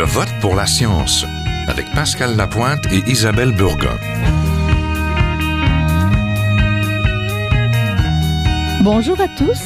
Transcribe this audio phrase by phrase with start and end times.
[0.00, 1.26] Je vote pour la science
[1.68, 3.98] avec Pascal Lapointe et Isabelle Burgon.
[8.82, 9.60] Bonjour à tous.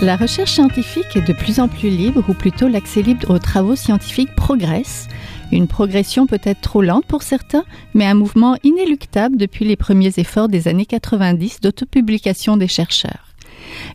[0.00, 3.74] La recherche scientifique est de plus en plus libre, ou plutôt l'accès libre aux travaux
[3.74, 5.08] scientifiques progresse.
[5.50, 10.46] Une progression peut-être trop lente pour certains, mais un mouvement inéluctable depuis les premiers efforts
[10.46, 13.29] des années 90 d'autopublication des chercheurs.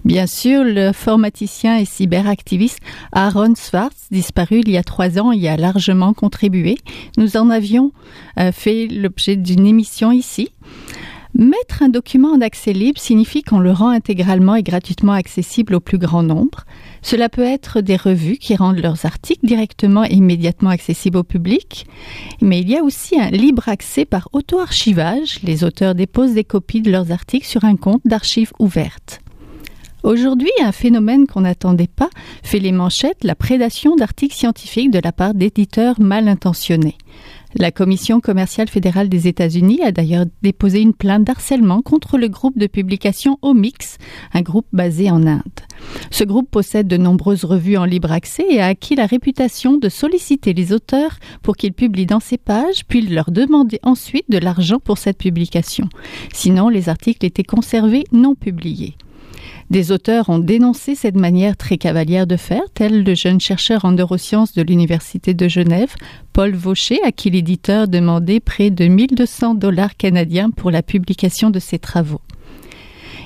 [0.04, 2.80] Bien sûr, le formaticien et cyberactiviste
[3.12, 6.78] Aaron Swartz, disparu il y a trois ans, y a largement contribué.
[7.18, 7.92] Nous en avions
[8.40, 10.50] euh, fait l'objet d'une émission ici.
[11.38, 15.82] Mettre un document en accès libre signifie qu'on le rend intégralement et gratuitement accessible au
[15.82, 16.64] plus grand nombre.
[17.02, 21.88] Cela peut être des revues qui rendent leurs articles directement et immédiatement accessibles au public,
[22.42, 25.42] mais il y a aussi un libre accès par auto-archivage.
[25.44, 29.20] Les auteurs déposent des copies de leurs articles sur un compte d'archives ouvertes.
[30.06, 32.12] Aujourd'hui, un phénomène qu'on n'attendait pas
[32.44, 36.96] fait les manchettes, la prédation d'articles scientifiques de la part d'éditeurs mal intentionnés.
[37.56, 42.60] La Commission commerciale fédérale des États-Unis a d'ailleurs déposé une plainte d'harcèlement contre le groupe
[42.60, 43.98] de publication Omix,
[44.36, 45.42] un groupe basé en Inde.
[46.12, 49.90] Ce groupe possède de nombreuses revues en libre accès et a acquis la réputation de
[49.90, 54.78] solliciter les auteurs pour qu'ils publient dans ses pages, puis leur demander ensuite de l'argent
[54.78, 55.90] pour cette publication.
[56.32, 58.96] Sinon, les articles étaient conservés non publiés.
[59.72, 63.94] Des auteurs ont dénoncé cette manière très cavalière de faire, tel le jeune chercheur en
[63.94, 65.96] neurosciences de l'Université de Genève,
[66.34, 71.60] Paul Vaucher, à qui l'éditeur demandait près de 1200 dollars canadiens pour la publication de
[71.60, 72.22] ses travaux.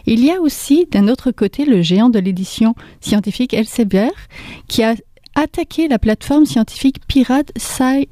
[0.06, 4.12] Il y a aussi, d'un autre côté, le géant de l'édition scientifique Elsevier,
[4.68, 4.96] qui a
[5.40, 8.10] attaqué la plateforme scientifique pirate Sci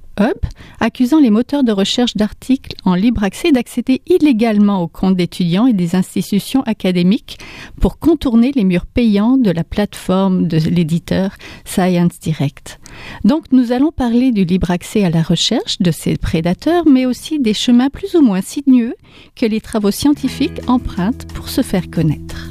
[0.79, 5.73] accusant les moteurs de recherche d'articles en libre accès d'accéder illégalement aux comptes d'étudiants et
[5.73, 7.37] des institutions académiques
[7.79, 12.79] pour contourner les murs payants de la plateforme de l'éditeur Science Direct.
[13.25, 17.39] Donc nous allons parler du libre accès à la recherche de ces prédateurs, mais aussi
[17.39, 18.95] des chemins plus ou moins sinueux
[19.35, 22.49] que les travaux scientifiques empruntent pour se faire connaître.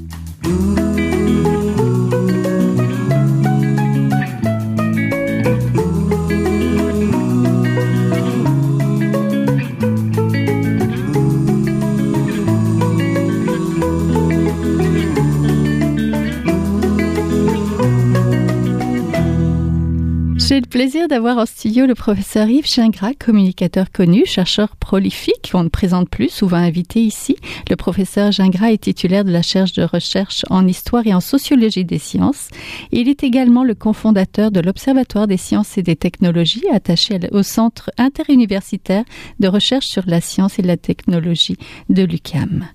[20.49, 25.65] J'ai le plaisir d'avoir en studio le professeur Yves Gingras, communicateur connu, chercheur prolifique, qu'on
[25.65, 27.35] ne présente plus, souvent invité ici.
[27.69, 31.85] Le professeur Gingras est titulaire de la chaire de recherche en histoire et en sociologie
[31.85, 32.51] des sciences.
[32.93, 37.91] Il est également le cofondateur de l'Observatoire des sciences et des technologies, attaché au Centre
[37.99, 39.03] interuniversitaire
[39.41, 41.57] de recherche sur la science et la technologie
[41.89, 42.67] de l'UCAM.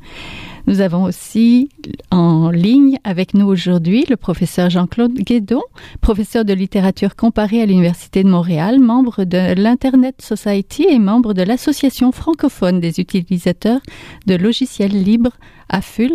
[0.68, 1.70] Nous avons aussi
[2.12, 5.62] en ligne avec nous aujourd'hui le professeur Jean-Claude Guédon,
[6.02, 11.42] professeur de littérature comparée à l'Université de Montréal, membre de l'Internet Society et membre de
[11.42, 13.82] l'Association francophone des utilisateurs
[14.28, 15.34] de logiciels libres
[15.70, 16.12] AFUL.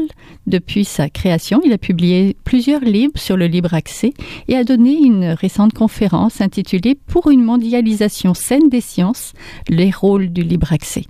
[0.46, 4.12] Depuis sa création, il a publié plusieurs livres sur le libre accès
[4.48, 9.32] et a donné une récente conférence intitulée Pour une mondialisation saine des sciences,
[9.68, 11.04] les rôles du libre accès.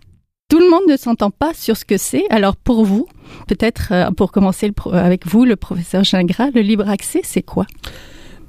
[0.48, 2.22] Tout le monde ne s'entend pas sur ce que c'est.
[2.30, 3.08] Alors pour vous,
[3.48, 7.66] peut-être euh, pour commencer avec vous, le professeur Gingras, le libre accès, c'est quoi?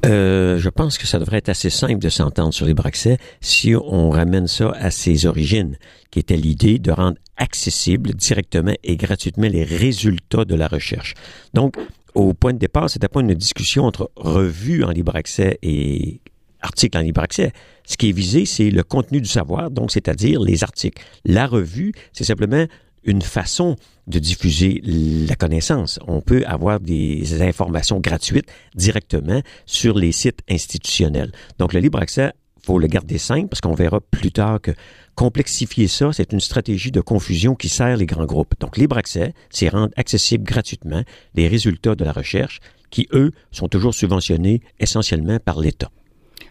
[0.05, 3.73] Euh, je pense que ça devrait être assez simple de s'entendre sur libre accès si
[3.75, 5.79] on ramène ça à ses origines,
[6.11, 11.15] qui était l'idée de rendre accessible directement et gratuitement les résultats de la recherche.
[11.55, 11.77] Donc,
[12.13, 16.21] au point de départ, c'était pas une discussion entre revues en libre accès et
[16.61, 17.51] articles en libre accès.
[17.85, 21.01] Ce qui est visé, c'est le contenu du savoir, donc c'est-à-dire les articles.
[21.25, 22.65] La revue, c'est simplement
[23.03, 23.75] une façon
[24.07, 25.99] de diffuser la connaissance.
[26.07, 31.31] On peut avoir des informations gratuites directement sur les sites institutionnels.
[31.57, 34.71] Donc le libre accès, faut le garder simple parce qu'on verra plus tard que
[35.15, 38.55] complexifier ça, c'est une stratégie de confusion qui sert les grands groupes.
[38.59, 41.03] Donc libre accès, c'est rendre accessible gratuitement
[41.33, 42.59] les résultats de la recherche
[42.89, 45.89] qui, eux, sont toujours subventionnés essentiellement par l'État.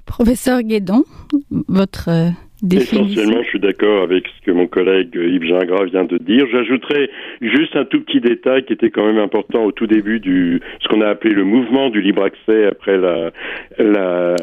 [0.06, 1.04] Professeur Guédon,
[1.68, 2.30] votre euh,
[2.62, 6.46] Essentiellement, je suis d'accord avec ce que mon collègue Yves Gingras vient de dire.
[6.50, 7.10] J'ajouterais
[7.42, 10.88] juste un tout petit détail qui était quand même important au tout début du ce
[10.88, 13.30] qu'on a appelé le mouvement du libre accès après la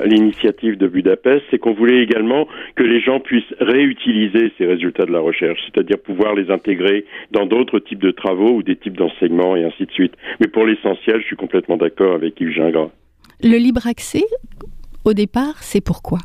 [0.06, 5.12] l'initiative de Budapest, c'est qu'on voulait également que les gens puissent réutiliser ces résultats de
[5.12, 9.56] la recherche, c'est-à-dire pouvoir les intégrer dans d'autres types de travaux ou des types d'enseignements
[9.56, 10.14] et ainsi de suite.
[10.40, 12.90] Mais pour l'essentiel, je suis complètement d'accord avec Yves Gingras.
[13.42, 14.24] Le libre accès,
[15.06, 16.20] au départ, c'est pourquoi?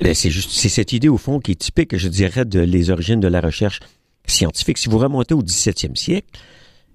[0.00, 3.20] Ben, c'est juste, cette idée au fond qui est typique, je dirais, de les origines
[3.20, 3.80] de la recherche
[4.26, 4.78] scientifique.
[4.78, 6.28] Si vous remontez au 17e siècle,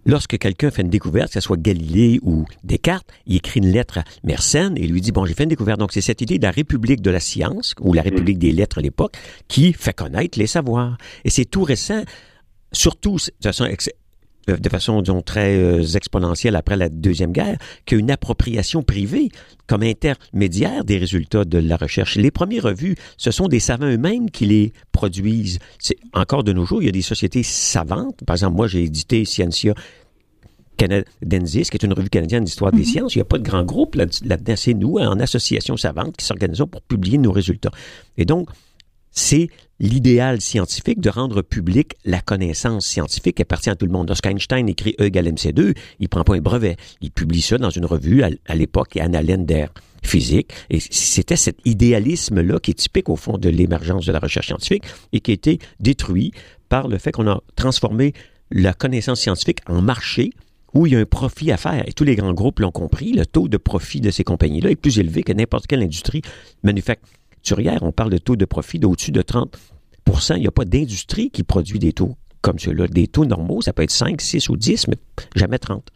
[0.05, 3.99] lorsque quelqu'un fait une découverte, que ce soit Galilée ou Descartes, il écrit une lettre
[3.99, 5.79] à Mersenne et lui dit, bon, j'ai fait une découverte.
[5.79, 8.77] Donc, c'est cette idée de la République de la science, ou la République des lettres
[8.77, 9.15] à l'époque,
[9.47, 10.97] qui fait connaître les savoirs.
[11.25, 12.03] Et c'est tout récent,
[12.71, 13.65] surtout de façon,
[14.47, 19.29] de façon disons, très euh, exponentielle après la Deuxième Guerre, qu'une appropriation privée
[19.67, 22.15] comme intermédiaire des résultats de la recherche.
[22.15, 25.59] Les premières revues, ce sont des savants eux-mêmes qui les produisent.
[25.79, 28.19] C'est encore de nos jours, il y a des sociétés savantes.
[28.25, 29.73] Par exemple, moi, j'ai édité Scientia
[30.77, 32.85] Canadensis, qui est une revue canadienne d'histoire des mhm.
[32.85, 33.15] sciences.
[33.15, 34.55] Il n'y a pas de grand groupe là-dedans.
[34.57, 37.71] C'est nous, en association savante, qui s'organisons pour publier nos résultats.
[38.17, 38.49] Et donc,
[39.11, 39.49] c'est
[39.81, 44.07] l'idéal scientifique de rendre public la connaissance scientifique appartient à tout le monde.
[44.07, 46.77] Lorsqu'Einstein écrit E égale MC2, il prend pas un brevet.
[47.01, 49.73] Il publie ça dans une revue à, l'époque, Annalen der
[50.03, 50.51] physique.
[50.69, 54.83] Et c'était cet idéalisme-là qui est typique au fond de l'émergence de la recherche scientifique
[55.13, 56.31] et qui a été détruit
[56.69, 58.13] par le fait qu'on a transformé
[58.51, 60.31] la connaissance scientifique en marché
[60.73, 61.87] où il y a un profit à faire.
[61.87, 64.75] Et tous les grands groupes l'ont compris, le taux de profit de ces compagnies-là est
[64.75, 66.21] plus élevé que n'importe quelle industrie
[66.63, 67.20] manufacturière.
[67.81, 71.43] On parle de taux de profit d'au-dessus de 30% Il n'y a pas d'industrie qui
[71.43, 72.87] produit des taux comme ceux-là.
[72.87, 74.95] Des taux normaux, ça peut être 5, 6 ou 10, mais
[75.35, 75.89] jamais 30.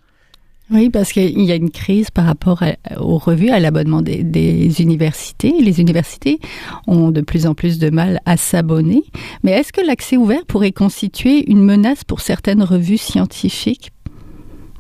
[0.72, 2.64] Oui, parce qu'il y a une crise par rapport
[2.98, 5.54] aux revues, à l'abonnement des, des, universités.
[5.60, 6.40] Les universités
[6.88, 9.04] ont de plus en plus de mal à s'abonner.
[9.44, 13.92] Mais est-ce que l'accès ouvert pourrait constituer une menace pour certaines revues scientifiques?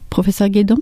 [0.09, 0.77] Professeur Guédon?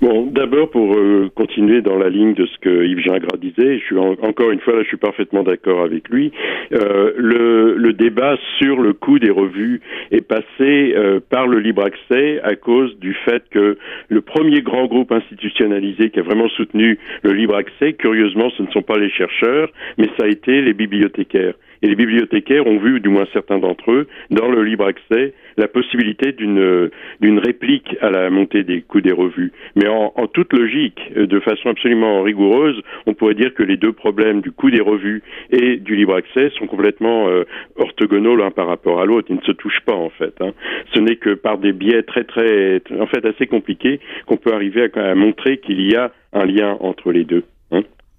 [0.00, 3.84] Bon, d'abord pour euh, continuer dans la ligne de ce que Yves Gingras disait, je
[3.84, 6.32] suis encore une fois là, je suis parfaitement d'accord avec lui.
[6.72, 9.80] Euh, le, le, débat sur le coût des revues
[10.10, 13.76] est passé euh, par le libre accès à cause du fait que
[14.08, 18.68] le premier grand groupe institutionnalisé qui a vraiment soutenu le libre accès, curieusement, ce ne
[18.68, 21.54] sont pas les chercheurs, mais ça a été les bibliothécaires.
[21.82, 25.68] Et les bibliothécaires ont vu, du moins certains d'entre eux, dans le libre accès, la
[25.68, 26.90] possibilité d'une
[27.20, 29.52] d'une réplique à la montée des coûts des revues.
[29.76, 34.40] Mais en, toute logique, de façon absolument rigoureuse, on pourrait dire que les deux problèmes
[34.40, 37.44] du coût des revues et du libre accès sont complètement euh,
[37.76, 39.28] orthogonaux l'un par rapport à l'autre.
[39.30, 40.34] Ils ne se touchent pas en fait.
[40.40, 40.52] Hein.
[40.94, 44.88] Ce n'est que par des biais très très, en fait, assez compliqués qu'on peut arriver
[44.94, 47.44] à montrer qu'il y a un lien entre les deux.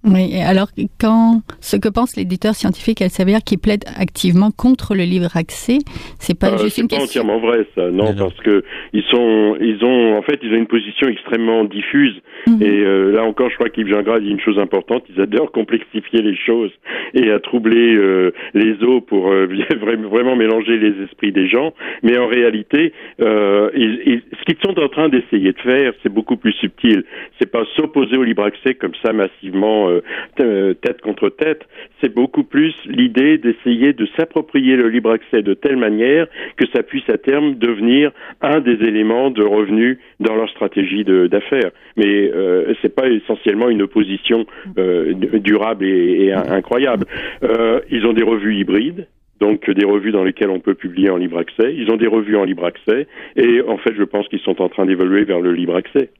[0.04, 0.68] Oui, alors
[1.00, 5.78] quand ce que pense l'éditeur scientifique Elsevier qui plaide activement contre le libre accès,
[6.18, 7.06] c'est pas euh, juste une question.
[7.06, 8.62] C'est pas entièrement vrai ça, non, parce que
[8.92, 12.14] ils sont, ils ont, en fait, ils ont une position extrêmement diffuse.
[12.46, 12.62] Mhm.
[12.62, 15.04] Et euh, là encore, je crois qu'Yves Gingras dit une chose importante.
[15.14, 16.72] Ils adorent complexifier les choses
[17.14, 19.30] et à troubler euh, les eaux pour
[20.10, 21.72] vraiment mélanger les esprits des gens.
[22.02, 26.52] Mais en réalité, ils, ce qu'ils sont en train d'essayer de faire, c'est beaucoup plus
[26.52, 27.04] subtil.
[27.38, 29.93] C'est pas s'opposer au libre accès comme ça massivement euh,
[30.36, 31.62] tête contre tête,
[32.00, 36.26] c'est beaucoup plus l'idée d'essayer de s'approprier le libre accès de telle manière
[36.56, 41.70] que ça puisse à terme devenir un des éléments de revenus dans leur stratégie d'affaires.
[41.96, 44.46] Mais euh, c'est pas essentiellement une opposition
[44.78, 47.06] euh, durable et, incroyable.
[47.42, 49.06] Euh, ils ont des revues hybrides
[49.44, 51.74] donc des revues dans lesquelles on peut publier en libre accès.
[51.74, 53.06] Ils ont des revues en libre accès
[53.36, 56.10] et en fait, je pense qu'ils sont en train d'évoluer vers le libre accès.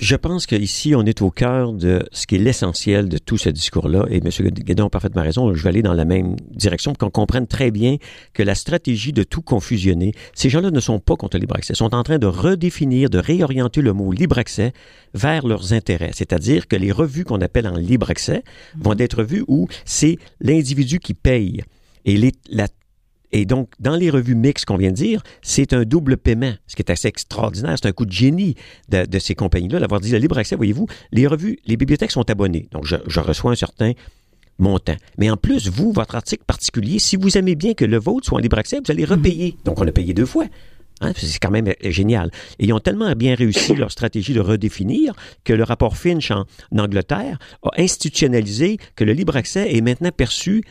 [0.00, 3.50] Je pense qu'ici, on est au cœur de ce qui est l'essentiel de tout ce
[3.50, 4.30] discours-là et M.
[4.50, 5.52] Guédon a parfaitement raison.
[5.52, 7.96] Je vais aller dans la même direction pour qu'on comprenne très bien
[8.32, 11.74] que la stratégie de tout confusionner, ces gens-là ne sont pas contre le libre accès,
[11.74, 14.72] ils sont en train de redéfinir, de réorienter le mot libre accès
[15.12, 16.12] vers leurs intérêts.
[16.14, 18.42] C'est-à-dire que les revues qu'on appelle en libre accès
[18.80, 19.00] vont mhm.
[19.02, 21.62] être revues où c'est l'individu qui paye.
[22.06, 26.76] Et, donc, dans les revues mixtes qu'on vient de dire, c'est un double paiement, ce
[26.76, 27.76] qui est assez extraordinaire.
[27.80, 28.54] C'est un coup de génie
[28.88, 32.68] de, ces compagnies-là d'avoir dit le libre accès, voyez-vous, les revues, les bibliothèques sont abonnées.
[32.70, 33.92] Donc, je, reçois un certain
[34.58, 34.96] montant.
[35.18, 38.38] Mais en plus, vous, votre article particulier, si vous aimez bien que le vôtre soit
[38.38, 39.56] en libre accès, vous allez repayer.
[39.64, 40.46] Donc, on a payé deux fois.
[41.02, 42.30] Hein, c'est quand même génial.
[42.58, 46.46] Et ils ont tellement bien réussi leur stratégie de redéfinir que le rapport Finch en
[46.78, 50.62] Angleterre a institutionnalisé que le libre accès est maintenant perçu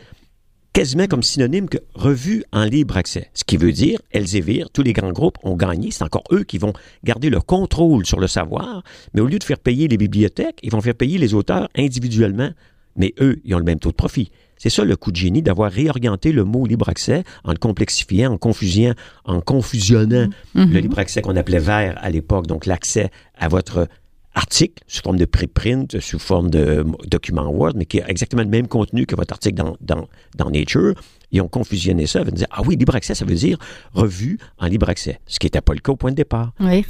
[0.76, 3.30] quasiment comme synonyme que revue en libre accès.
[3.32, 5.90] Ce qui veut dire, Elsevier, tous les grands groupes ont gagné.
[5.90, 8.82] C'est encore eux qui vont garder le contrôle sur le savoir,
[9.14, 12.50] mais au lieu de faire payer les bibliothèques, ils vont faire payer les auteurs individuellement.
[12.94, 14.30] Mais eux, ils ont le même taux de profit.
[14.58, 18.34] C'est ça le coup de génie d'avoir réorienté le mot libre accès en le complexifiant,
[18.34, 20.72] en confusionnant, en confusionnant mm-hmm.
[20.72, 23.88] le libre accès qu'on appelait vert à l'époque, donc l'accès à votre
[24.36, 28.48] article sous forme de preprint, sous forme de document Word, mais qui a exactement le
[28.48, 30.94] même contenu que votre article dans, dans, dans Nature.
[31.32, 33.58] Ils ont confusionné ça, ils dire Ah oui, libre accès, ça veut dire
[33.94, 36.52] revue en libre accès, ce qui n'était pas le cas au point de départ.
[36.60, 36.84] Oui,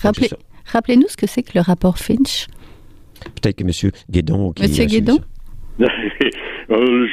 [0.66, 2.46] rappelez-nous ce que c'est que le rapport Finch.
[3.40, 3.92] Peut-être que M.
[4.10, 4.52] Guédon.
[4.52, 5.18] Qui Monsieur Guédon?
[6.68, 7.06] Euh,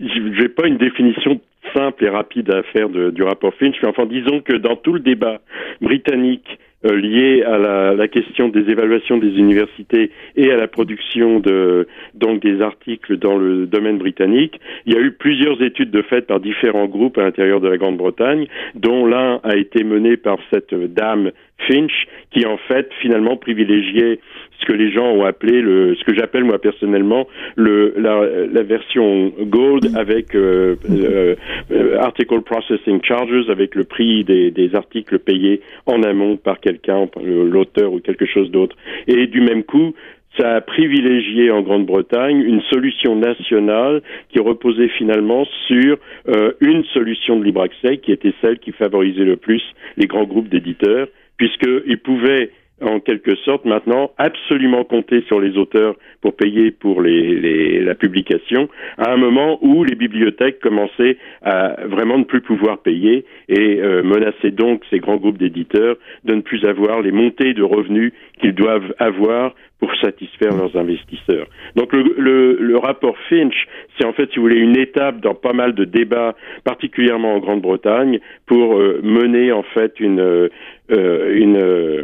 [0.00, 1.40] Je n'ai pas une définition
[1.72, 4.94] simple et rapide à faire de, du rapport Finch, mais enfin disons que dans tout
[4.94, 5.40] le débat
[5.80, 11.40] britannique euh, liées à la, la, question des évaluations des universités et à la production
[11.40, 14.60] de donc des articles dans le domaine britannique.
[14.84, 17.76] Il y a eu plusieurs études de fait par différents groupes à l'intérieur de la
[17.76, 21.30] Grande-Bretagne, dont l'un a été mené par cette dame
[21.66, 24.20] Finch, qui en fait finalement privilégiait
[24.60, 28.20] ce que les gens ont appelé le, ce que j'appelle moi personnellement le la,
[28.52, 31.34] la version gold avec euh, euh,
[31.70, 37.08] euh, article processing charges, avec le prix des, des articles payés en amont par quelqu'un,
[37.24, 38.76] l'auteur ou quelque chose d'autre.
[39.06, 39.94] Et du même coup,
[40.38, 45.98] ça a privilégié en Grande-Bretagne une solution nationale qui reposait finalement sur
[46.28, 49.62] euh, une solution de libre accès qui était celle qui favorisait le plus
[49.96, 52.50] les grands groupes d'éditeurs puisqu'ils pouvaient
[52.82, 57.94] en quelque sorte maintenant absolument compter sur les auteurs pour payer pour les, les, la
[57.94, 58.68] publication
[58.98, 64.02] à un moment où les bibliothèques commençaient à vraiment ne plus pouvoir payer et euh,
[64.02, 68.54] menaçaient donc ces grands groupes d'éditeurs de ne plus avoir les montées de revenus qu'ils
[68.54, 71.46] doivent avoir pour satisfaire leurs investisseurs.
[71.74, 73.66] Donc le, le, le rapport Finch,
[73.98, 77.40] c'est en fait, si vous voulez, une étape dans pas mal de débats, particulièrement en
[77.40, 80.48] Grande-Bretagne, pour euh, mener en fait une, euh,
[80.90, 82.02] une euh,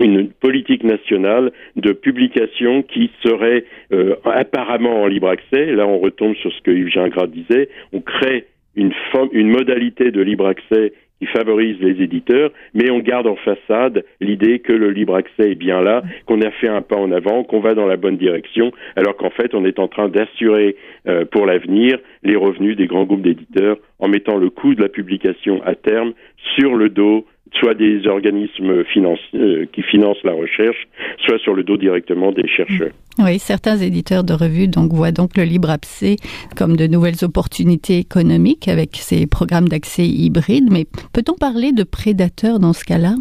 [0.00, 5.66] une politique nationale de publication qui serait euh, apparemment en libre accès.
[5.66, 7.68] Là, on retombe sur ce que Yves Gingras disait.
[7.92, 8.92] On crée une,
[9.32, 14.60] une modalité de libre accès qui favorise les éditeurs, mais on garde en façade l'idée
[14.60, 17.60] que le libre accès est bien là, qu'on a fait un pas en avant, qu'on
[17.60, 20.76] va dans la bonne direction, alors qu'en fait on est en train d'assurer
[21.06, 24.88] euh, pour l'avenir les revenus des grands groupes d'éditeurs en mettant le coût de la
[24.88, 26.14] publication à terme
[26.56, 27.26] sur le dos
[27.58, 30.86] soit des organismes financiers euh, qui financent la recherche,
[31.24, 32.92] soit sur le dos directement des chercheurs.
[33.18, 36.16] Oui, certains éditeurs de revues donc voient donc le libre accès
[36.56, 40.70] comme de nouvelles opportunités économiques avec ces programmes d'accès hybrides.
[40.70, 43.14] Mais peut-on parler de prédateurs dans ce cas-là?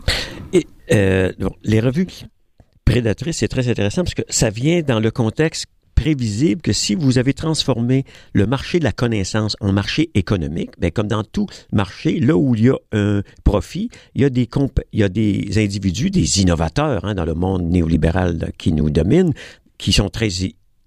[0.92, 1.32] Euh,
[1.64, 2.08] les revues
[2.86, 5.68] prédatrices, c'est très intéressant parce que ça vient dans le contexte
[6.00, 10.92] prévisible que si vous avez transformé le marché de la connaissance en marché économique, bien,
[10.92, 14.48] comme dans tout marché, là où il y a un profit, il y a des,
[14.94, 19.34] il y a des individus, des innovateurs hein, dans le monde néolibéral qui nous domine,
[19.78, 20.30] qui sont très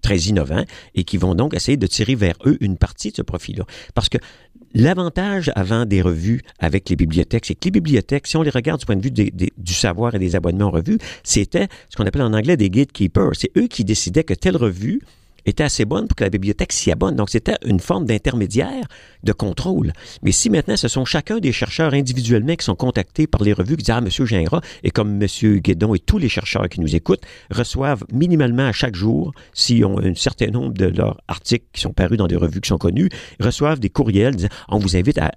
[0.01, 0.65] très innovants
[0.95, 3.65] et qui vont donc essayer de tirer vers eux une partie de ce profit-là.
[3.93, 4.17] Parce que
[4.75, 8.79] L'avantage avant des revues avec les bibliothèques, c'est que les bibliothèques, si on les regarde
[8.79, 12.23] du point de vue du savoir et des abonnements en revue, c'était ce qu'on appelle
[12.23, 13.35] en anglais des gatekeepers.
[13.35, 15.01] C'est eux qui décidaient que telle revue
[15.45, 17.15] était assez bonne pour que la bibliothèque s'y abonne.
[17.15, 18.87] Donc, c'était une forme d'intermédiaire
[19.23, 19.93] de contrôle.
[20.21, 23.77] Mais si maintenant, ce sont chacun des chercheurs individuellement qui sont contactés par les revues
[23.77, 26.95] qui disent, ah, Monsieur Gingras, et comme Monsieur Guédon et tous les chercheurs qui nous
[26.95, 31.81] écoutent, reçoivent minimalement à chaque jour, s'ils ont un certain nombre de leurs articles qui
[31.81, 33.09] sont parus dans des revues qui sont connues,
[33.39, 35.31] reçoivent des courriels disant, on vous invite à,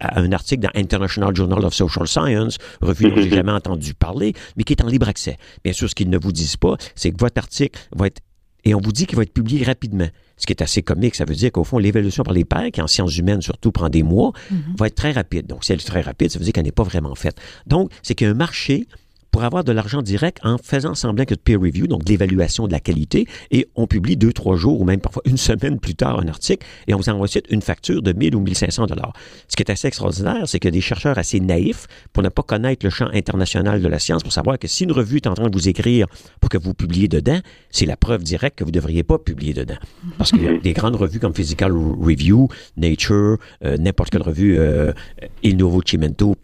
[0.00, 4.64] un article dans International Journal of Social Science, revue dont j'ai jamais entendu parler, mais
[4.64, 5.36] qui est en libre accès.
[5.64, 8.20] Bien sûr, ce qu'ils ne vous disent pas, c'est que votre article va être
[8.66, 10.08] et on vous dit qu'il va être publié rapidement.
[10.36, 12.82] Ce qui est assez comique, ça veut dire qu'au fond, l'évaluation par les pairs, qui
[12.82, 14.76] en sciences humaines surtout prend des mois, mm-hmm.
[14.76, 15.46] va être très rapide.
[15.46, 17.38] Donc, si elle est très rapide, ça veut dire qu'elle n'est pas vraiment faite.
[17.66, 18.88] Donc, c'est qu'il y a un marché
[19.36, 22.66] pour avoir de l'argent direct en faisant semblant que de peer review, donc de l'évaluation
[22.66, 25.94] de la qualité, et on publie deux, trois jours ou même parfois une semaine plus
[25.94, 29.12] tard un article et on vous envoie ensuite une facture de 1000 ou 1500 dollars.
[29.46, 32.86] Ce qui est assez extraordinaire, c'est que des chercheurs assez naïfs pour ne pas connaître
[32.86, 35.50] le champ international de la science, pour savoir que si une revue est en train
[35.50, 36.06] de vous écrire
[36.40, 39.52] pour que vous publiez dedans, c'est la preuve directe que vous ne devriez pas publier
[39.52, 39.76] dedans.
[40.16, 44.94] Parce y a des grandes revues comme Physical Review, Nature, euh, n'importe quelle revue, euh,
[45.42, 46.36] Il Novo Cimento,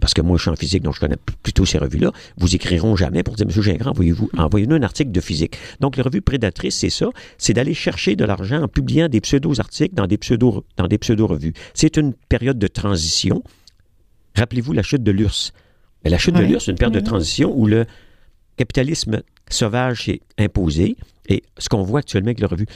[0.00, 2.96] parce que moi je suis en physique, donc je connais plutôt ces revues-là, vous écriront
[2.96, 5.56] jamais pour dire, Monsieur Gingras, envoyez-vous, envoyez-nous un article de physique.
[5.80, 9.94] Donc les revues prédatrices, c'est ça, c'est d'aller chercher de l'argent en publiant des pseudo-articles
[9.94, 11.54] dans des pseudo dans des pseudo-revues.
[11.74, 13.42] C'est une période de transition.
[14.34, 15.52] Rappelez-vous la chute de l'URSS.
[16.04, 17.86] la chute de l'URSS, c'est une période de transition où le
[18.56, 20.96] capitalisme sauvage s'est imposé.
[21.28, 22.66] Et ce qu'on voit actuellement avec les revues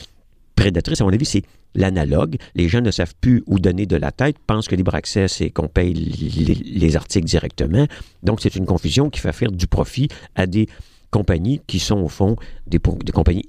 [0.57, 1.43] prédatrices, à mon avis, c'est
[1.75, 2.37] l'analogue.
[2.55, 5.51] Les gens ne savent plus où donner de la tête, pensent que libre accès, c'est
[5.51, 7.87] qu'on paye les, articles directement.
[8.23, 10.69] Donc, c'est une confusion qui fait faire du profit à des
[11.11, 13.45] compagnies qui sont, au fond, des, des compagnies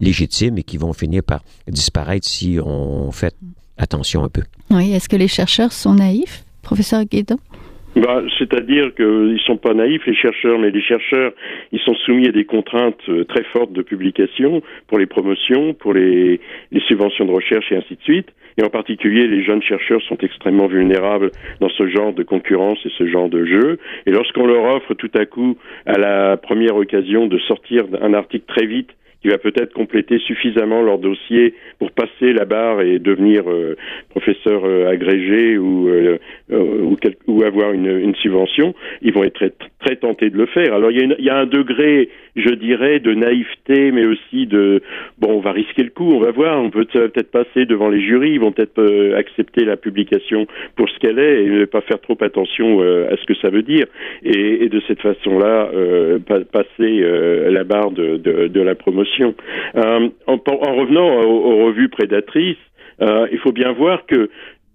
[0.00, 3.34] illégitimes et qui vont finir par disparaître si on fait
[3.76, 4.42] attention un peu.
[4.70, 7.38] Oui, est-ce que les chercheurs sont naïfs, professeur Guédon?
[7.98, 11.32] Bah, C'est-à-dire qu'ils ne sont pas naïfs, les chercheurs, mais les chercheurs,
[11.72, 15.94] ils sont soumis à des contraintes euh, très fortes de publication pour les promotions, pour
[15.94, 16.40] les,
[16.70, 18.28] les subventions de recherche et ainsi de suite.
[18.56, 22.90] Et en particulier, les jeunes chercheurs sont extrêmement vulnérables dans ce genre de concurrence et
[22.96, 23.78] ce genre de jeu.
[24.06, 28.46] Et lorsqu'on leur offre tout à coup, à la première occasion, de sortir un article
[28.46, 28.90] très vite
[29.22, 33.76] qui va peut-être compléter suffisamment leur dossier pour passer la barre et devenir euh,
[34.10, 36.18] professeur euh, agrégé ou, euh,
[36.50, 36.96] ou,
[37.26, 39.42] ou, avoir une, une, subvention, ils vont être
[39.88, 40.74] très tentés de le faire.
[40.74, 44.82] Alors il y, a un degré, je dirais, de naïveté, mais aussi de
[45.18, 48.02] bon, on va risquer le coup, on va voir, on peut peut-être passer devant les
[48.02, 52.00] jurys, ils vont peut-être accepter la publication pour ce qu'elle est et ne pas faire
[52.00, 53.86] trop attention à ce que ça veut dire.
[54.22, 55.70] Et, de cette façon-là,
[56.52, 57.00] passer
[57.48, 59.34] la barre de, la promotion.
[59.76, 62.56] Euh, en, en, revenant aux, revues prédatrices,
[63.00, 64.28] euh, il faut bien voir que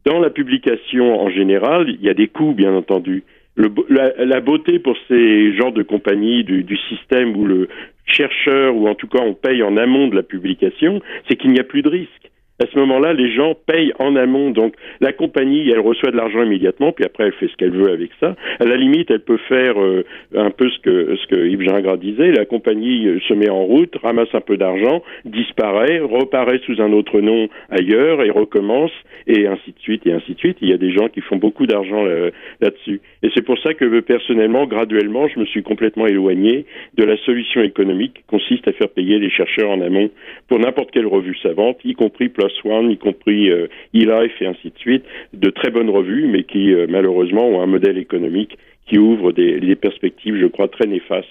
[0.05, 3.24] dans la publication en général, il y a des coûts, bien entendu.
[3.56, 7.68] La, beauté pour ces genres de compagnies du, du, système où le
[8.06, 11.60] chercheur, ou en tout cas on paye en amont de la publication, c'est qu'il n'y
[11.60, 12.32] a plus de risque
[12.63, 14.51] à ce moment-là, les gens payent en amont.
[14.51, 17.91] Donc, la compagnie, elle reçoit de l'argent immédiatement, puis après, elle fait ce qu'elle veut
[17.91, 18.36] avec ça.
[18.60, 20.03] À la limite, elle peut faire euh,
[20.36, 22.32] un peu ce que, ce que Yves Gingras disait.
[22.32, 26.91] La compagnie euh, se met en route, ramasse un peu d'argent, disparaît, reparaît sous un
[26.93, 28.91] autre nom ailleurs et recommence,
[29.27, 30.58] et ainsi de suite, et ainsi de suite.
[30.62, 33.01] Il y a des gens qui font beaucoup d'argent euh, là-dessus.
[33.24, 36.65] et c'est pour ça que, personnellement, graduellement, je me suis complètement éloigné
[36.96, 40.10] de la solution économique qui consiste à faire payer les chercheurs en amont
[40.48, 42.29] pour n'importe quelle revue savante, y compris
[42.64, 46.88] Y compris euh, eLife et ainsi de suite, de très bonnes revues, mais qui euh,
[46.90, 48.58] malheureusement ont un modèle économique
[48.88, 51.28] qui ouvre des, perspectives, je crois, très néfastes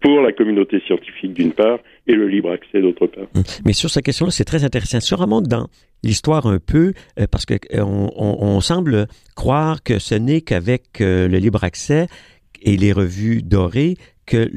[0.00, 3.26] pour la communauté scientifique d'une part et le libre accès d'autre part.
[3.34, 3.42] Hum.
[3.64, 4.98] Mais sur cette question-là, c'est très intéressant.
[5.16, 5.68] Remonte dans
[6.02, 11.38] l'histoire un peu, euh, parce que on, on, semble croire que ce n'est qu'avec le
[11.38, 12.06] libre accès
[12.62, 13.94] et les revues dorées
[14.26, 14.50] que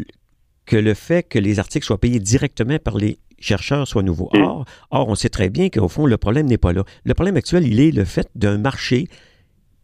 [0.69, 4.29] que le fait que les articles soient payés directement par les chercheurs soient nouveaux.
[4.33, 4.41] Mm.
[4.43, 6.83] Or, or, on sait très bien qu'au fond, le problème n'est pas là.
[7.03, 9.07] Le problème actuel, il est le fait d'un marché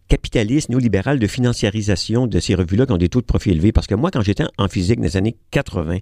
[0.10, 3.72] capitaliste néolibéral de financiarisation de ces revues-là qui ont des taux de profit élevés.
[3.72, 5.98] Parce que moi, quand j'étais en physique dans les années 80,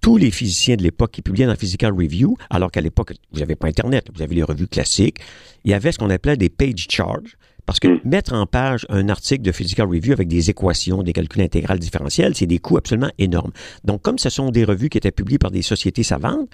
[0.00, 3.54] tous les physiciens de l'époque qui publiaient dans Physical Review, alors qu'à l'époque, vous n'avez
[3.54, 5.18] pas Internet, vous avez les revues classiques,
[5.64, 7.36] il y avait ce qu'on appelait des page charges.
[7.66, 8.00] Parce que mm.
[8.04, 12.34] mettre en page un article de Physical Review avec des équations, des calculs intégrales différentiels,
[12.34, 13.52] c'est des coûts absolument énormes.
[13.84, 16.48] Donc, comme ce sont des revues qui étaient publiées par des sociétés savantes,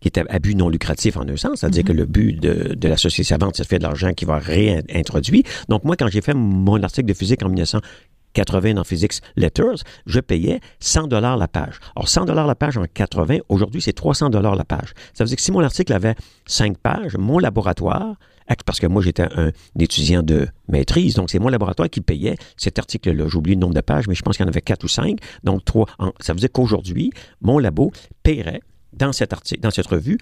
[0.00, 1.86] qui est à but non lucratif en un sens, c'est-à-dire mm-hmm.
[1.86, 4.38] que le but de, de, la société savante, c'est de faire de l'argent qui va
[4.38, 5.42] réintroduire.
[5.68, 10.20] Donc moi, quand j'ai fait mon article de physique en 1980 dans Physics Letters, je
[10.20, 11.80] payais 100 dollars la page.
[11.94, 14.92] Alors 100 dollars la page en 80, aujourd'hui c'est 300 dollars la page.
[15.14, 18.16] Ça veut dire que si mon article avait 5 pages, mon laboratoire,
[18.64, 22.78] parce que moi j'étais un, étudiant de maîtrise, donc c'est mon laboratoire qui payait cet
[22.78, 23.26] article-là.
[23.28, 25.18] J'oublie le nombre de pages, mais je pense qu'il y en avait 4 ou 5.
[25.44, 25.86] Donc 3.
[26.20, 28.60] ça veut dire qu'aujourd'hui, mon labo paierait
[28.92, 30.18] dans cet article, dans cette revue,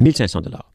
[0.00, 0.70] 1500 dollars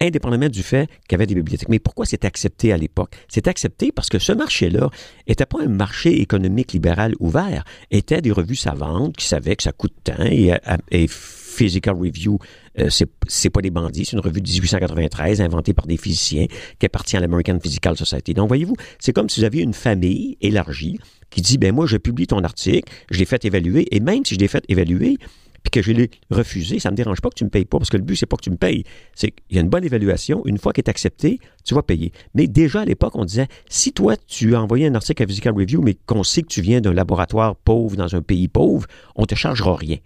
[0.00, 1.68] indépendamment du fait qu'il y avait des bibliothèques.
[1.68, 3.16] Mais pourquoi c'est accepté à l'époque?
[3.28, 4.90] C'est accepté parce que ce marché-là
[5.28, 9.72] n'était pas un marché économique libéral ouvert, était des revues savantes qui savaient que ça
[9.72, 10.52] coûte tant et,
[10.90, 11.06] et
[11.54, 12.38] Physical Review,
[12.78, 16.46] euh, c'est pas des bandits, c'est une revue de 1893 inventée par des physiciens
[16.78, 18.34] qui appartient à l'American Physical Society.
[18.34, 20.98] Donc voyez-vous, c'est comme si vous aviez une famille élargie
[21.30, 24.34] qui dit, ben moi je publie ton article, je l'ai fait évaluer et même si
[24.34, 25.18] je l'ai fait évaluer,
[25.64, 27.90] puis que je l'ai refusé, ça me dérange pas que tu me payes pas, parce
[27.90, 28.84] que le but, c'est pas que tu me payes.
[29.14, 30.42] C'est qu'il y a une bonne évaluation.
[30.44, 32.12] Une fois qu'elle est acceptée, tu vas payer.
[32.34, 35.54] Mais déjà, à l'époque, on disait, si toi, tu as envoyé un article à Physical
[35.54, 39.24] Review, mais qu'on sait que tu viens d'un laboratoire pauvre dans un pays pauvre, on
[39.24, 39.96] te chargera rien.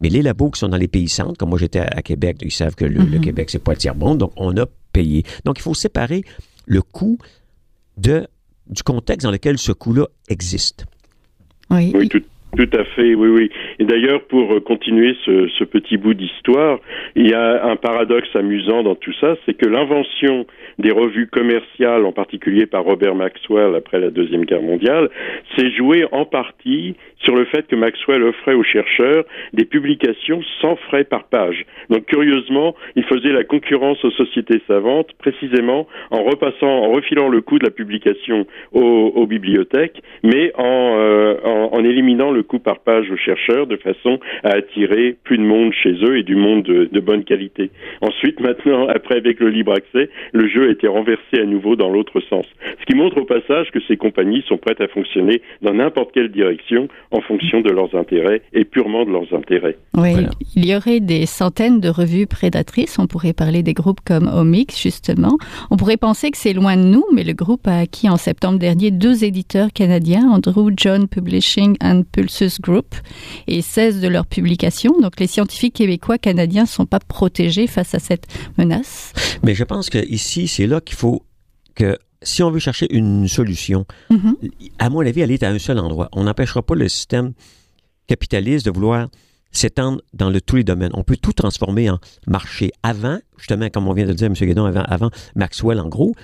[0.00, 2.50] Mais les labos qui sont dans les pays centres, comme moi j'étais à Québec, ils
[2.50, 3.20] savent que le, mm-hmm.
[3.20, 5.22] Québec, c'est pas le tiers-monde, donc on a payé.
[5.44, 6.24] Donc, il faut séparer
[6.66, 7.18] le coût
[7.96, 8.26] de,
[8.66, 10.86] du contexte dans lequel ce coût-là existe.
[11.70, 12.22] Oui, oui tout,
[12.56, 13.50] tout à fait, oui, oui.
[13.78, 16.78] Et d'ailleurs, pour euh, continuer ce, ce petit bout d'histoire,
[17.16, 20.46] il y a un paradoxe amusant dans tout ça, c'est que l'invention
[20.78, 25.08] des revues commerciales, en particulier par Robert Maxwell après la Deuxième Guerre mondiale,
[25.56, 30.76] s'est jouée en partie sur le fait que Maxwell offrait aux chercheurs des publications sans
[30.76, 31.64] frais par page.
[31.90, 37.40] Donc curieusement, il faisait la concurrence aux sociétés savantes précisément en repassant, en refilant le
[37.40, 42.58] coût de la publication aux, aux bibliothèques, mais en, euh, en, en, éliminant le coût
[42.58, 46.36] par page aux chercheurs de façon à attirer plus de monde chez eux et du
[46.36, 47.70] monde de, de bonne qualité.
[48.00, 51.90] Ensuite, maintenant, après avec le libre accès, le jeu a été renversé à nouveau dans
[51.90, 52.46] l'autre sens.
[52.80, 56.30] Ce qui montre au passage que ces compagnies sont prêtes à fonctionner dans n'importe quelle
[56.30, 59.76] direction en fonction de leurs intérêts et purement de leurs intérêts.
[59.96, 60.28] Oui, voilà.
[60.56, 62.98] il y aurait des centaines de revues prédatrices.
[62.98, 65.36] On pourrait parler des groupes comme Omix, justement.
[65.70, 68.58] On pourrait penser que c'est loin de nous, mais le groupe a acquis en septembre
[68.58, 72.02] dernier deux éditeurs canadiens, Andrew John Publishing and
[72.34, 72.94] Pulsus Group,
[73.46, 75.00] et 16 de leurs publications.
[75.00, 78.26] Donc les scientifiques québécois canadiens ne sont pas protégés face à cette
[78.58, 79.12] menace.
[79.42, 81.24] Mais je pense que ici, c'est là qu'il faut
[81.74, 84.50] que si on veut chercher une solution, mm -hmm.
[84.78, 86.08] à mon avis, elle est à un seul endroit.
[86.12, 87.32] On n'empêchera pas le système
[88.06, 89.08] capitaliste de vouloir
[89.50, 90.92] s'étendre dans le, tous les domaines.
[90.94, 92.72] On peut tout transformer en marché.
[92.82, 94.34] Avant, justement, comme on vient de le dire, M.
[94.34, 96.14] Guédon, avant, avant Maxwell, en gros,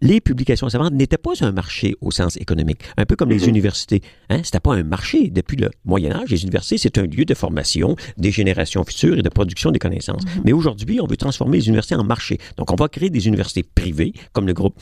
[0.00, 4.02] les publications savantes n'étaient pas un marché au sens économique, un peu comme les universités.
[4.28, 4.40] Hein?
[4.44, 5.30] C'était pas un marché.
[5.30, 9.22] Depuis le Moyen Âge, les universités, c'est un lieu de formation des générations futures et
[9.22, 10.24] de production des connaissances.
[10.24, 10.42] Mhm.
[10.44, 12.38] Mais aujourd'hui, on veut transformer les universités en marché.
[12.56, 14.78] Donc, on va créer des universités privées, comme le groupe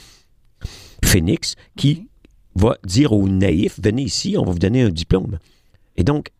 [1.04, 2.08] Phoenix, qui
[2.56, 5.38] va dire aux naïfs, venez ici, on va vous donner un diplôme.
[5.96, 6.30] Et donc,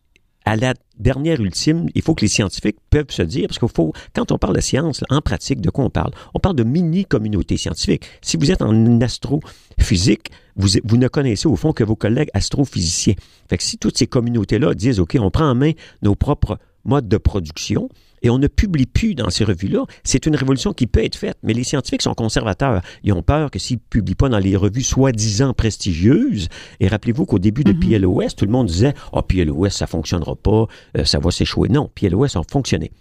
[0.44, 3.92] à la dernière ultime, il faut que les scientifiques peuvent se dire, parce qu'il faut,
[4.14, 6.12] quand on parle de science, en pratique, de quoi on parle?
[6.34, 8.04] On parle de mini-communauté scientifique.
[8.20, 13.14] Si vous êtes en astrophysique, vous, vous ne connaissez au fond que vos collègues astrophysiciens.
[13.48, 17.08] Fait que si toutes ces communautés-là disent, OK, on prend en main nos propres modes
[17.08, 17.88] de production,
[18.24, 19.84] et on ne publie plus dans ces revues-là.
[20.02, 22.80] C'est une révolution qui peut être faite, mais les scientifiques sont conservateurs.
[23.04, 26.48] Ils ont peur que s'ils ne publient pas dans les revues soi-disant prestigieuses,
[26.80, 29.86] et rappelez-vous qu'au début de mm PLOS, tout le monde disait «Ah, oh, PLOS, ça
[29.86, 32.92] fonctionnera pas, euh, ça va s'échouer.» Non, PLOS a fonctionné.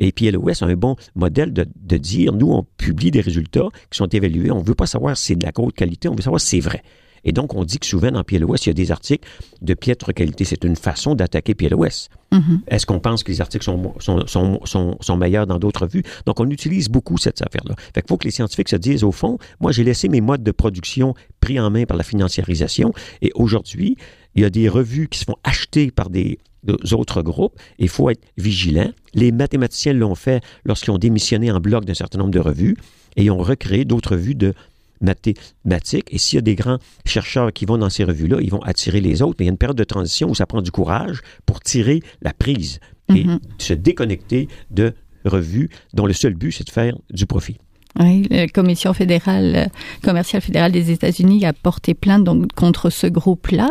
[0.00, 3.98] Et PLOS a un bon modèle de, de, dire, nous, on publie des résultats qui
[3.98, 4.50] sont évalués.
[4.50, 6.48] On ne veut pas savoir si c'est de la haute qualité, on veut savoir si
[6.48, 6.82] c'est vrai.
[7.24, 9.28] Et donc, on dit que souvent, dans PLOS, il y a des articles
[9.60, 10.44] de piètre qualité.
[10.44, 12.08] C'est une façon d'attaquer PLOS.
[12.32, 12.60] Mm-hmm.
[12.68, 14.26] Est-ce qu'on pense que les articles sont, sont,
[14.64, 16.02] sont, sont, meilleurs dans d'autres vues?
[16.26, 17.74] Donc, on utilise beaucoup cette affaire-là.
[17.94, 20.42] Fait qu'il faut que les scientifiques se disent, au fond, moi, j'ai laissé mes modes
[20.42, 23.96] de production pris en main par la financiarisation et aujourd'hui,
[24.34, 26.38] il y a des revues qui se font acheter par des,
[26.92, 27.58] autres groupes.
[27.78, 28.90] Il faut être vigilant.
[29.14, 32.76] Les mathématiciens l'ont fait lorsqu'ils ont démissionné en bloc d'un certain nombre de revues
[33.16, 34.54] et ils ont recréé d'autres revues de
[35.02, 36.08] mathématiques.
[36.10, 39.00] Et s'il y a des grands chercheurs qui vont dans ces revues-là, ils vont attirer
[39.00, 39.36] les autres.
[39.38, 42.00] Mais il y a une période de transition où ça prend du courage pour tirer
[42.22, 43.38] la prise et mm-hmm.
[43.58, 47.58] se déconnecter de revues dont le seul but, c'est de faire du profit.
[48.00, 49.66] Oui, la Commission fédérale, euh,
[50.02, 53.68] commerciale fédérale des États-Unis a porté plainte donc contre ce groupe-là.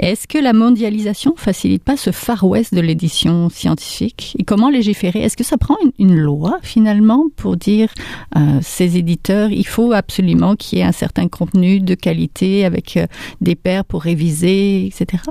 [0.00, 4.34] Est-ce que la mondialisation facilite pas ce Far West de l'édition scientifique?
[4.38, 5.20] Et comment légiférer?
[5.20, 7.90] Est-ce que ça prend une, loi finalement pour dire
[8.36, 12.96] euh, ces éditeurs, il faut absolument qu'il y ait un certain contenu de qualité avec
[12.96, 13.06] euh,
[13.40, 15.22] des pairs pour réviser, etc.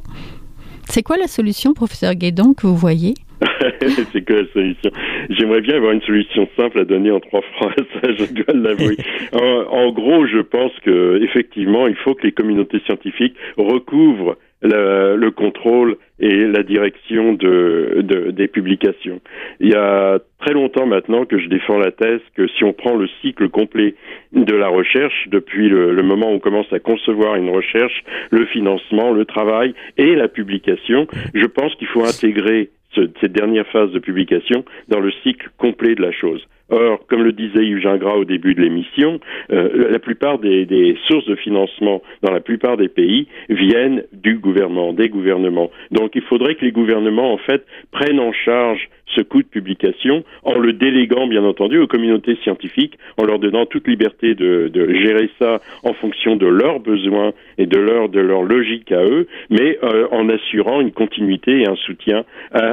[0.89, 3.15] C'est quoi la solution, professeur Guédon, que vous voyez?
[4.11, 4.91] c'est que la solution?
[5.29, 8.97] J'aimerais bien avoir une solution simple à donner en trois phrases, je dois l'avouer.
[9.33, 15.31] en, gros, je pense que effectivement, il faut que les communautés scientifiques recouvrent le, le
[15.31, 19.21] contrôle et la direction de, de, des publications.
[19.59, 22.95] Il y a très longtemps maintenant que je défends la thèse que si on prend
[22.95, 23.93] le cycle complet
[24.33, 28.45] de la recherche, depuis le, le, moment où on commence à concevoir une recherche, le
[28.47, 33.99] financement, le travail et la publication, je pense qu'il faut intégrer cette dernière phase de
[33.99, 36.45] publication dans le cycle complet de la chose.
[36.69, 39.21] Or, comme le disait Yves Gingras au début de l'émission,
[39.51, 44.37] euh, la plupart des, des, sources de financement dans la plupart des pays viennent du
[44.37, 45.71] gouvernement, des gouvernements.
[45.91, 50.23] Donc, il faudrait que les gouvernements, en fait, prennent en charge ce coût de publication
[50.43, 54.93] en le déléguant, bien entendu, aux communautés scientifiques, en leur donnant toute liberté de, de
[54.93, 59.27] gérer ça en fonction de leurs besoins et de leur, de leur logique à eux,
[59.49, 62.23] mais euh, en assurant une continuité et un soutien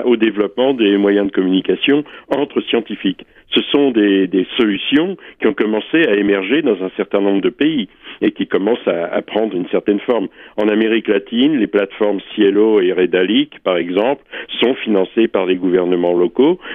[0.04, 5.54] au développement des moyens de communication entre scientifiques ce sont des, des, solutions qui ont
[5.54, 7.88] commencé à émerger dans un certain nombre de pays
[8.20, 10.28] et qui commencent à, à, prendre une certaine forme.
[10.56, 14.24] En Amérique latine, les plateformes Cielo et Redalic, par exemple,
[14.60, 16.23] sont financées par les gouvernements locaux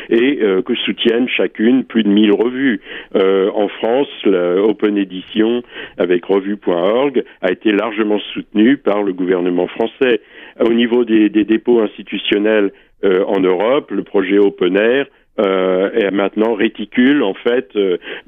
[0.09, 2.81] et euh, que soutiennent chacune plus de 1000 revues.
[3.15, 5.63] Euh, en France, l'Open Edition
[5.97, 10.21] avec revue.org a été largement soutenue par le gouvernement français.
[10.59, 12.71] Au niveau des, des dépôts institutionnels
[13.03, 15.05] euh, en Europe, le projet Open Air
[15.39, 17.69] euh, et maintenant réticule en fait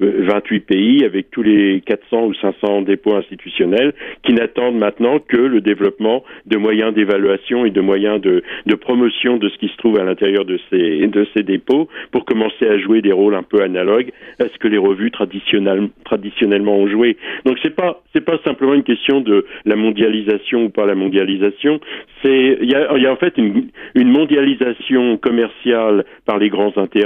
[0.00, 5.60] euh, pays avec tous les 400 ou 500 dépôts institutionnels qui n'attendent maintenant que le
[5.60, 8.42] développement de moyens d'évaluation et de moyens de,
[8.80, 13.02] promotion de ce qui se trouve à l'intérieur de ces, dépôts pour commencer à jouer
[13.02, 17.16] des rôles un peu analogues à ce que les revues traditionnellement ont joué.
[17.44, 21.80] Donc c'est pas c'est pas simplement une question de la mondialisation ou pas la mondialisation,
[22.22, 27.01] c'est il y a, en fait une mondialisation commerciale par les grands intérêts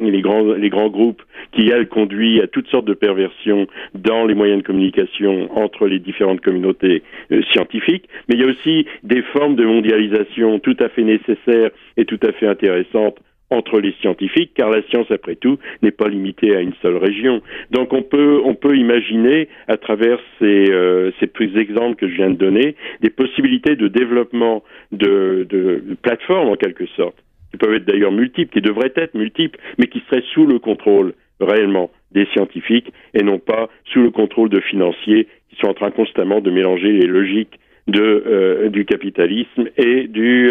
[0.00, 1.22] les grands, groupes
[1.52, 5.98] qui, elles, conduit à toutes sortes de perversions dans les moyens de communication entre les
[5.98, 10.88] différentes communautés euh, scientifiques, mais il y a aussi des formes de mondialisation tout à
[10.88, 13.18] fait nécessaires et tout à fait intéressantes
[13.52, 17.42] entre les scientifiques, car la science, après tout, n'est pas limitée à une seule région.
[17.72, 22.30] Donc on peut, on peut imaginer, à travers ces, euh, ces exemples que je viens
[22.30, 27.16] de donner, des possibilités de développement de plateformes, en quelque sorte,
[27.50, 31.14] qui peuvent être d'ailleurs multiples, qui devraient être multiples, mais qui seraient sous le contrôle
[31.40, 35.90] réellement des scientifiques et non pas sous le contrôle de financiers qui sont en train
[35.90, 40.50] constamment de mélanger les logiques de du capitalisme et du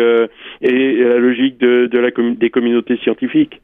[0.61, 3.61] et la logique de, de la des communautés scientifiques.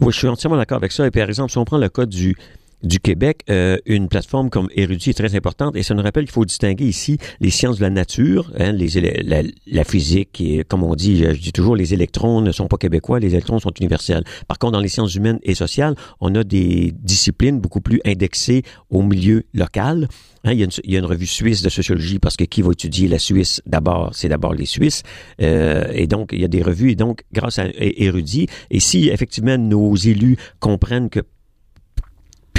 [0.00, 1.06] Oui, je suis entièrement d'accord avec ça.
[1.06, 2.34] Et par exemple, si on prend le cas du
[2.82, 6.32] du Québec, euh, une plateforme comme Érudit est très importante et ça nous rappelle qu'il
[6.32, 8.88] faut distinguer ici les sciences de la nature, hein, les,
[9.22, 12.76] la, la, physique et comme on dit, je, dis toujours, les électrons ne sont pas
[12.76, 14.24] québécois, les électrons sont universels.
[14.48, 18.62] Par contre, dans les sciences humaines et sociales, on a des disciplines beaucoup plus indexées
[18.88, 20.08] au milieu local.
[20.44, 22.44] Hein, il, y a une, il, y a une, revue suisse de sociologie parce que
[22.44, 25.02] qui va étudier la Suisse d'abord, c'est d'abord les Suisses.
[25.42, 29.08] Euh, et donc, il y a des revues et donc, grâce à Érudit, et si
[29.08, 31.20] effectivement nos élus comprennent que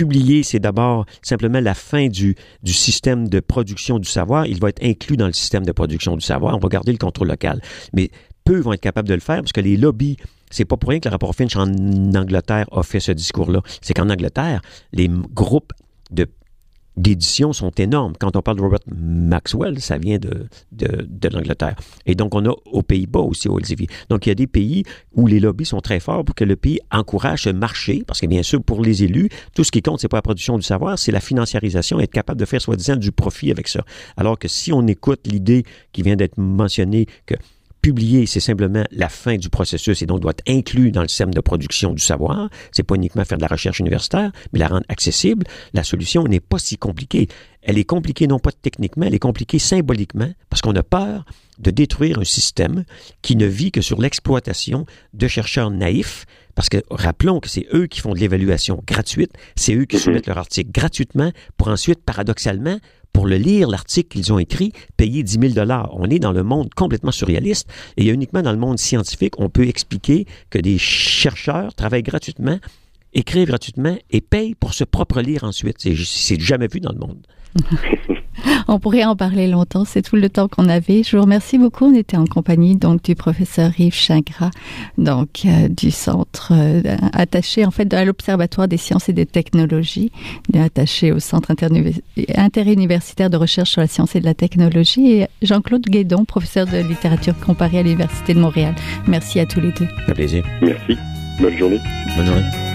[0.02, 4.48] publier, c'est d'abord simplement la fin du, du système de production du savoir.
[4.48, 6.56] Il va être inclus dans le système de production du savoir.
[6.56, 7.62] On va garder le contrôle local.
[7.94, 8.10] Mais
[8.44, 10.18] peu vont être capables de le faire parce que les lobbies
[10.50, 11.70] c'est pas pour rien que le rapport Finch en
[12.14, 13.62] Angleterre a fait ce discours-là.
[13.82, 14.62] C'est qu'en Angleterre,
[14.92, 15.72] les groupes
[16.10, 16.28] de
[16.98, 18.14] d'éditions sont énormes.
[18.20, 21.76] Quand on parle de Robert Maxwell, ça vient de, de, de l'Angleterre.
[22.06, 23.88] Et donc, on a aux Pays-Bas aussi, au Elsevier.
[24.10, 26.56] Donc, il y a des pays où les lobbies sont très forts pour que le
[26.56, 30.00] pays encourage ce marché, parce que bien sûr, pour les élus, tout ce qui compte,
[30.02, 33.12] c'est pas la production du savoir, c'est la financiarisation, être capable de faire soi-disant du
[33.12, 33.84] profit avec ça.
[34.18, 37.36] Alors que si on écoute l'idée qui vient d'être mentionnée que
[37.82, 41.34] publier, c'est simplement la fin du processus et donc doit être inclus dans le système
[41.34, 42.50] de production du savoir.
[42.72, 45.46] C'est pas uniquement faire de la recherche universitaire, mais la rendre accessible.
[45.74, 47.28] La solution n'est pas si compliquée.
[47.62, 51.26] Elle est compliquée non pas techniquement, elle est compliquée symboliquement parce qu'on a peur
[51.60, 52.86] de détruire un système
[53.22, 57.88] qui ne vit que sur l'exploitation de chercheurs naïfs parce que rappelons que c'est eux
[57.88, 60.02] qui font de l'évaluation gratuite, c'est eux qui mhm.
[60.02, 62.78] soumettent leur article gratuitement pour ensuite, paradoxalement,
[63.14, 65.90] pour le lire, l'article qu'ils ont écrit, payer 10 000 dollars.
[65.94, 69.68] On est dans le monde complètement surréaliste et uniquement dans le monde scientifique, on peut
[69.68, 72.60] expliquer que des chercheurs travaillent gratuitement,
[73.14, 75.78] écrivent gratuitement et payent pour se propre lire ensuite.
[75.80, 77.26] C'est jamais vu dans le monde.
[78.68, 81.04] On pourrait en parler longtemps, c'est tout le temps qu'on avait.
[81.04, 81.86] Je vous remercie beaucoup.
[81.86, 84.52] On était en compagnie donc du professeur Yves Chingras,
[84.98, 86.82] donc euh, du centre euh,
[87.14, 90.12] attaché en fait à l'Observatoire des sciences et des technologies,
[90.56, 91.52] attaché au centre
[92.36, 96.78] interuniversitaire de recherche sur la science et de la technologie, et Jean-Claude Guédon, professeur de
[96.78, 98.76] littérature comparée à l'Université de Montréal.
[99.08, 99.88] Merci à tous les deux.
[100.08, 100.44] Un plaisir.
[100.62, 100.98] Merci.
[101.40, 101.80] Bonne journée.
[102.16, 102.71] Bonne journée.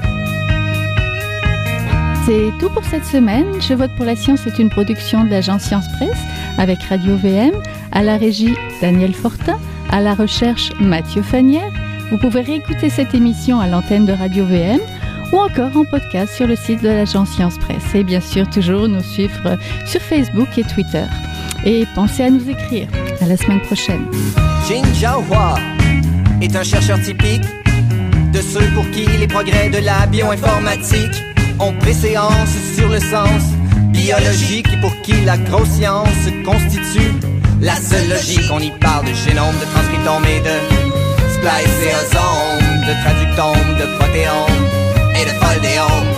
[2.26, 3.46] C'est tout pour cette semaine.
[3.60, 6.18] Je vote pour la science est une production de l'agence Science Presse
[6.58, 7.52] avec Radio VM,
[7.92, 9.60] à la régie Daniel Fortin,
[9.92, 11.70] à la recherche Mathieu Fanière.
[12.10, 14.80] Vous pouvez réécouter cette émission à l'antenne de Radio VM
[15.32, 17.94] ou encore en podcast sur le site de l'agence Science Presse.
[17.94, 21.04] Et bien sûr, toujours nous suivre sur Facebook et Twitter.
[21.64, 22.88] Et pensez à nous écrire.
[23.20, 24.04] À la semaine prochaine.
[26.42, 27.44] Est un chercheur typique
[28.32, 31.22] de ceux pour qui les progrès de la bioinformatique
[31.58, 33.42] on préséance sur le sens
[33.90, 36.08] biologique pour qui la grosse science
[36.44, 37.12] constitue
[37.60, 38.50] la seule logique.
[38.52, 40.56] On y parle de génome, de transcriptome et de
[41.34, 44.64] spliceosome, de traductome, de protéome
[45.14, 46.10] et de foldéome,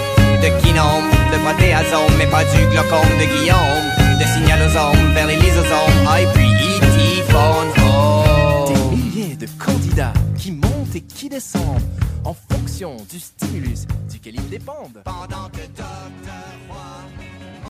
[0.42, 6.06] de kinome, de protéasome, mais pas du glaucome de Guillaume, de signalosome vers les lysosomes,
[6.08, 6.88] ah, et puis E.T.
[8.68, 12.07] Des milliers de candidats qui montent et qui descendent en
[12.78, 15.02] du stimulus duquel ils dépendent.
[15.04, 15.66] Pendant que